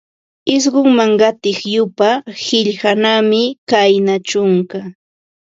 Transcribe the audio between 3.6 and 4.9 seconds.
kayna: chunka